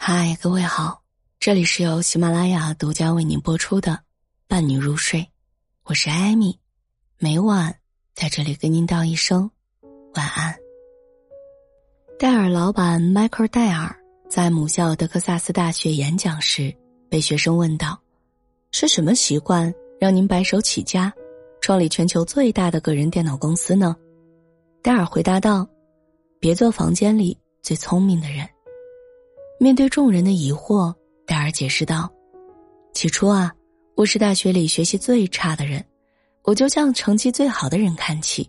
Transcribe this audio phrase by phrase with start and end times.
[0.00, 1.02] 嗨，各位好，
[1.40, 3.92] 这里是由喜马拉雅独家为您播出的
[4.46, 5.20] 《伴你入睡》，
[5.82, 6.56] 我是艾米，
[7.18, 7.74] 每晚
[8.14, 9.50] 在这里跟您道一声
[10.14, 10.56] 晚安。
[12.16, 13.94] 戴尔老板迈克尔·戴尔
[14.30, 16.74] 在母校德克萨斯大学演讲时，
[17.10, 18.00] 被学生问道
[18.70, 21.12] ：“是什么习惯让您白手起家，
[21.60, 23.94] 创立全球最大的个人电脑公司呢？”
[24.80, 25.68] 戴尔回答道
[26.38, 28.48] ：“别做房间里最聪明的人。”
[29.60, 30.94] 面对众人的疑惑，
[31.26, 32.08] 戴尔解释道
[32.94, 33.52] ：“起初啊，
[33.96, 35.84] 我是大学里学习最差的人，
[36.44, 38.48] 我就向成绩最好的人看齐。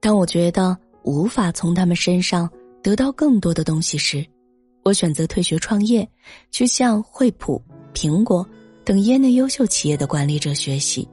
[0.00, 2.50] 当我觉得无法从他们身上
[2.82, 4.26] 得到更多的东西时，
[4.82, 6.06] 我选择退学创业，
[6.50, 7.62] 去向惠普、
[7.94, 8.44] 苹果
[8.84, 11.08] 等业内优秀企业的管理者学习。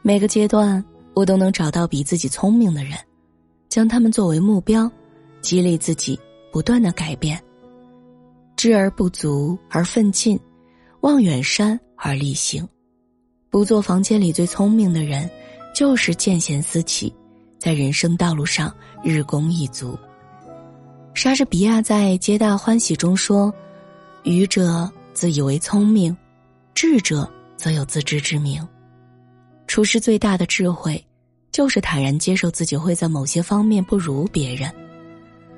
[0.00, 2.96] 每个阶段，我都能找到比自己聪明的人，
[3.68, 4.90] 将他们作为目标，
[5.42, 6.18] 激励自己
[6.50, 7.38] 不断的改变。”
[8.62, 10.38] 知而不足而奋进，
[11.00, 12.64] 望远山而力行。
[13.50, 15.28] 不做房间里最聪明的人，
[15.74, 17.12] 就是见贤思齐，
[17.58, 19.98] 在人生道路上日功一足。
[21.12, 23.52] 莎士比亚在《皆大欢喜》中说
[24.22, 26.16] ：“愚者自以为聪明，
[26.72, 28.64] 智者则有自知之明。”
[29.66, 31.04] 处世最大的智慧，
[31.50, 34.72] 就是坦然接受自己会在某些方面不如别人，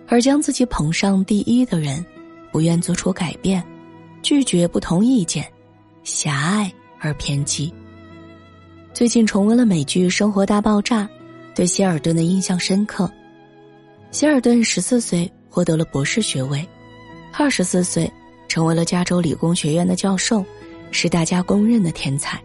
[0.09, 2.03] 而将自己捧上第一的人。
[2.55, 3.61] 不愿做出改变，
[4.23, 5.45] 拒绝不同意见，
[6.05, 7.75] 狭隘而偏激。
[8.93, 11.03] 最近重温了美剧《生活大爆炸》，
[11.53, 13.11] 对希尔顿的印象深刻。
[14.13, 16.65] 希尔顿十四岁获得了博士学位，
[17.33, 18.09] 二十四岁
[18.47, 20.45] 成为了加州理工学院的教授，
[20.93, 22.41] 是大家公认的天才。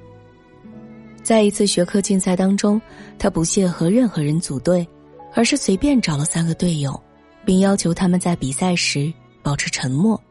[1.21, 2.81] 在一次学科竞赛当中，
[3.19, 4.87] 他不屑和任何人组队，
[5.35, 6.99] 而是随便找了三个队友，
[7.45, 9.13] 并要求他们在比赛时。
[9.41, 10.21] 保持沉默。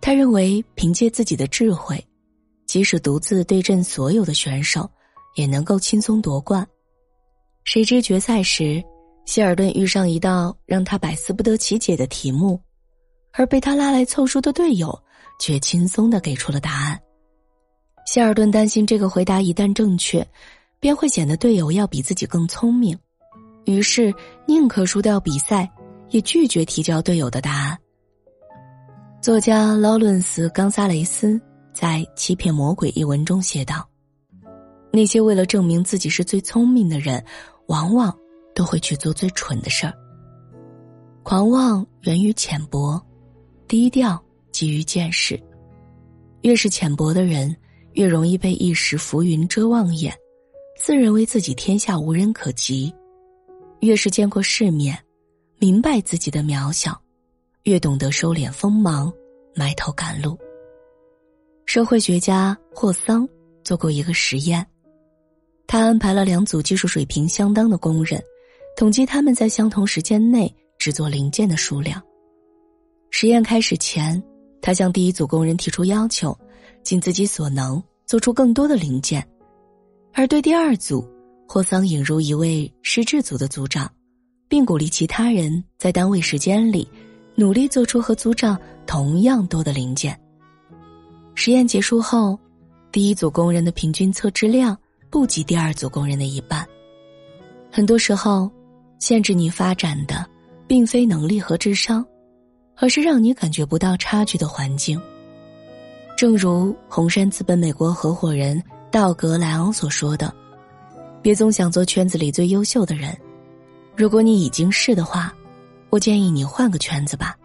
[0.00, 2.04] 他认为，凭借自己的智慧，
[2.66, 4.90] 即使独自对阵所有的选手，
[5.36, 6.66] 也能够轻松夺冠。
[7.64, 8.82] 谁知决赛时，
[9.26, 12.60] 希尔顿遇上一道让他百思不得其解的题目，
[13.32, 15.00] 而被他拉来凑数的队友
[15.38, 17.00] 却轻松的给出了答案。
[18.04, 20.26] 希尔顿担心这个回答一旦正确，
[20.80, 22.98] 便会显得队友要比自己更聪明，
[23.64, 24.12] 于是
[24.48, 25.70] 宁可输掉比赛，
[26.10, 27.78] 也拒绝提交队友的答案。
[29.22, 31.40] 作家劳伦斯·冈萨雷斯
[31.72, 33.88] 在《欺骗魔鬼》一文中写道
[34.92, 37.24] ：“那些为了证明自己是最聪明的人，
[37.68, 38.12] 往往
[38.52, 39.94] 都会去做最蠢的事儿。
[41.22, 43.00] 狂妄源于浅薄，
[43.68, 45.40] 低调基于见识。
[46.40, 47.56] 越是浅薄的人，
[47.92, 50.12] 越容易被一时浮云遮望眼，
[50.76, 52.92] 自认为自己天下无人可及；
[53.82, 54.98] 越是见过世面，
[55.60, 57.00] 明白自己的渺小。”
[57.64, 59.12] 越懂得收敛锋芒，
[59.54, 60.36] 埋头赶路。
[61.64, 63.28] 社会学家霍桑
[63.62, 64.66] 做过一个实验，
[65.68, 68.20] 他安排了两组技术水平相当的工人，
[68.76, 72.02] 统计他们在相同时间内制作零件的数量。
[73.10, 74.20] 实验开始前，
[74.60, 76.36] 他向第一组工人提出要求，
[76.82, 79.22] 尽自己所能做出更多的零件；
[80.12, 81.08] 而对第二组，
[81.46, 83.88] 霍桑引入一位失智组的组长，
[84.48, 86.88] 并鼓励其他人在单位时间里。
[87.34, 90.18] 努力做出和组长同样多的零件。
[91.34, 92.38] 实验结束后，
[92.90, 94.76] 第一组工人的平均测质量
[95.08, 96.66] 不及第二组工人的一半。
[97.70, 98.50] 很多时候，
[98.98, 100.26] 限制你发展的，
[100.66, 102.04] 并非能力和智商，
[102.76, 105.00] 而是让你感觉不到差距的环境。
[106.16, 110.32] 正如红杉资本美国合伙人道格莱昂所说的
[111.22, 113.16] ：“别总想做圈子里最优秀的人，
[113.96, 115.34] 如果你已经是的话。”
[115.92, 117.36] 我建议你换个圈子吧，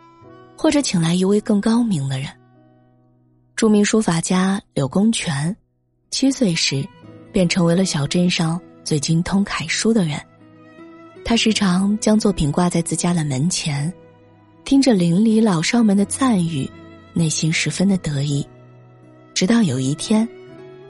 [0.58, 2.30] 或者请来一位更高明的人。
[3.58, 5.54] 著名书法家柳公权，
[6.12, 6.88] 七岁时
[7.34, 10.18] 便成为了小镇上最精通楷书的人。
[11.26, 13.94] 他时常将作品挂在自家的门前，
[14.64, 16.72] 听着邻里老少们的赞誉，
[17.12, 18.48] 内心十分的得意。
[19.34, 20.26] 直到有一天，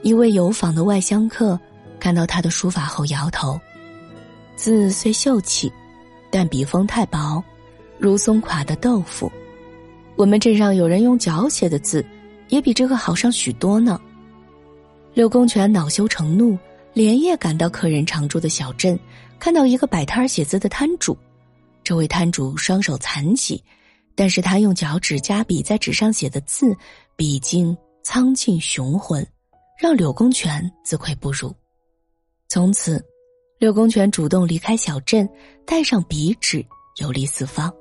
[0.02, 1.58] 一位游访的外乡客
[1.98, 3.58] 看到他的书法后摇头，
[4.54, 5.72] 字虽秀气。
[6.30, 7.42] 但笔锋太薄，
[7.98, 9.30] 如松垮的豆腐。
[10.16, 12.04] 我们镇上有人用脚写的字，
[12.48, 14.00] 也比这个好上许多呢。
[15.14, 16.58] 柳公权恼羞成怒，
[16.92, 18.98] 连夜赶到客人常住的小镇，
[19.38, 21.16] 看到一个摆摊写字的摊主。
[21.82, 23.62] 这位摊主双手残疾，
[24.14, 26.76] 但是他用脚趾夹笔在纸上写的字，
[27.16, 29.26] 笔劲苍劲雄浑，
[29.80, 31.54] 让柳公权自愧不如。
[32.48, 33.02] 从此。
[33.58, 35.28] 柳公权主动离开小镇，
[35.66, 36.64] 带上笔纸，
[37.00, 37.72] 游历四方。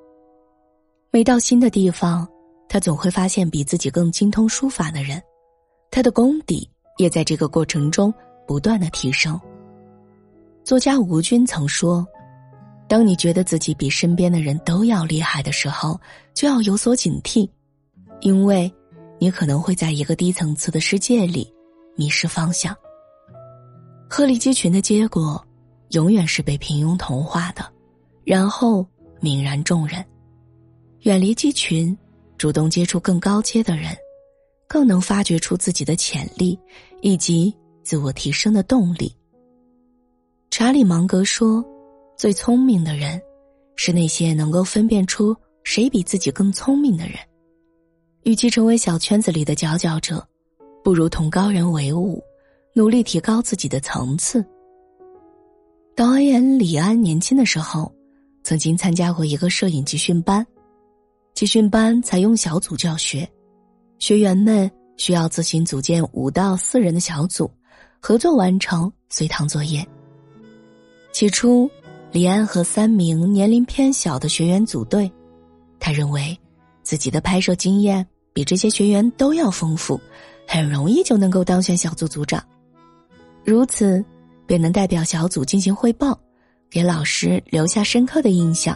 [1.12, 2.27] 每到新的地方，
[2.68, 5.21] 他总会发现比自己更精通书法的人，
[5.91, 8.12] 他的功底也在这个过程中
[8.47, 9.39] 不断的提升。
[10.63, 12.03] 作家吴军曾说
[12.89, 16.00] ：“当你觉得自己比身边的人都要厉害的时候，
[16.33, 17.47] 就要有所警惕，
[18.21, 18.71] 因为
[19.19, 21.53] 你可能会在一个低层次的世界里
[21.95, 22.75] 迷失方向。
[24.09, 25.41] 鹤立鸡群的结果，
[25.89, 27.65] 永远是被平庸同化的，
[28.23, 28.85] 然后
[29.21, 30.03] 泯然众人。
[31.01, 31.97] 远离鸡群。”
[32.37, 33.97] 主动接触更高阶的人，
[34.67, 36.55] 更能发掘出自己的潜力
[37.01, 37.51] 以及
[37.83, 39.11] 自我提升的动力。
[40.51, 41.65] 查理芒格说
[42.15, 43.19] ：“最聪明的人，
[43.75, 47.15] 是那些能够分辨出谁比自己更聪明的人。
[48.21, 50.23] 与其成为小圈子里的佼佼者，
[50.83, 52.23] 不如同高人为伍，
[52.73, 54.45] 努力提高自己的层次。”
[55.97, 57.91] 导演李安年轻的时候，
[58.44, 60.45] 曾经参加过一个摄影集训班。
[61.33, 63.27] 集训班采用小组教学，
[63.97, 67.49] 学员们需要自行组建五到四人的小组，
[67.99, 69.83] 合作完成随堂作业。
[71.11, 71.67] 起初，
[72.11, 75.11] 李安和三名年龄偏小的学员组队，
[75.79, 76.39] 他认为
[76.83, 79.99] 自己的拍摄经验比这些学员都要丰富，
[80.47, 82.39] 很容易就能够当选小组组长，
[83.44, 84.05] 如此
[84.47, 86.19] 便能代表小组进行汇报，
[86.69, 88.75] 给老师留下深刻的印象。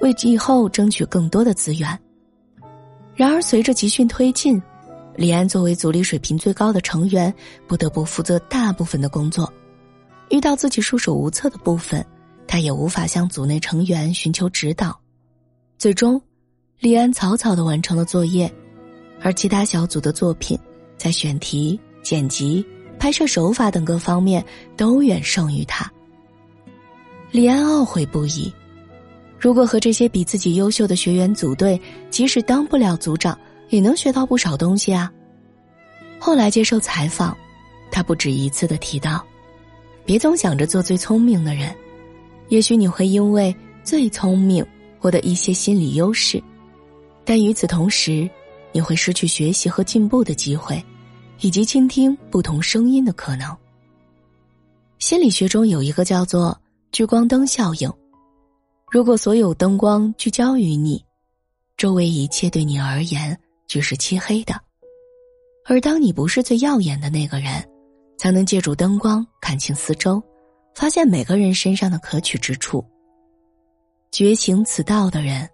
[0.00, 1.98] 为以后争取更多的资源。
[3.14, 4.60] 然而，随着集训推进，
[5.14, 7.32] 李安作为组里水平最高的成员，
[7.66, 9.50] 不得不负责大部分的工作。
[10.28, 12.04] 遇到自己束手无策的部分，
[12.46, 15.00] 他也无法向组内成员寻求指导。
[15.78, 16.20] 最终，
[16.80, 18.52] 李安草草的完成了作业，
[19.22, 20.58] 而其他小组的作品，
[20.98, 22.62] 在选题、剪辑、
[22.98, 24.44] 拍摄手法等各方面
[24.76, 25.90] 都远胜于他。
[27.30, 28.52] 李安懊悔不已。
[29.38, 33.38] 如果和这些比自己优秀的学员组队，即使当不了组长，
[33.68, 35.12] 也能学到不少东西啊。
[36.18, 37.36] 后来接受采访，
[37.90, 39.24] 他不止一次的提到
[40.06, 41.74] ：“别总想着做最聪明的人，
[42.48, 43.54] 也许你会因为
[43.84, 44.64] 最聪明
[44.98, 46.42] 获得一些心理优势，
[47.24, 48.28] 但与此同时，
[48.72, 50.82] 你会失去学习和进步的机会，
[51.40, 53.56] 以及倾听不同声音的可能。”
[54.98, 56.58] 心理学中有一个叫做
[56.92, 57.92] “聚光灯效应”。
[58.90, 61.04] 如果所有灯光聚焦于你，
[61.76, 64.54] 周围一切对你而言就是漆黑的；
[65.66, 67.62] 而当你不是最耀眼的那个人，
[68.16, 70.22] 才能借助灯光看清四周，
[70.74, 72.82] 发现每个人身上的可取之处。
[74.10, 75.46] 觉醒此道的人，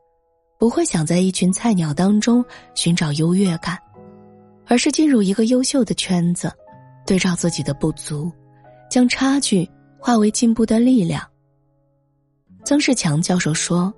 [0.59, 2.45] 不会想在一群菜鸟当中
[2.77, 3.77] 寻找优越感，
[4.73, 6.51] 而是进入一个优秀的圈子，
[7.05, 8.33] 对照自己的不足，
[8.91, 11.23] 将差距化为进步的力量。
[12.65, 13.93] 曾仕强教授说：“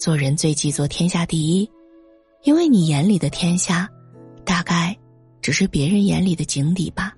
[0.00, 1.70] 做人最忌做天下第一，
[2.44, 3.86] 因为你眼里的天下，
[4.42, 4.96] 大概
[5.42, 7.14] 只是别人眼里的井底吧。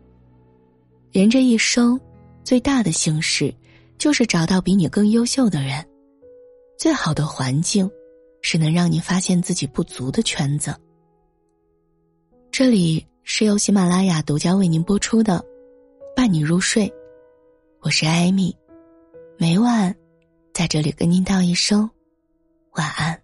[1.12, 2.00] 人这一生，
[2.42, 3.54] 最大的幸事，
[3.96, 5.86] 就是找到比你更优秀的人。
[6.76, 7.88] 最好的环境，
[8.42, 10.74] 是能让你发现自己不足的圈子。”
[12.58, 15.34] 这里是由喜马拉雅独家为您播出的
[16.16, 16.88] 《伴你入睡》，
[17.82, 18.52] 我是艾米，
[19.38, 19.94] 每晚。
[20.52, 21.88] 在这里跟您道一声
[22.72, 23.22] 晚安。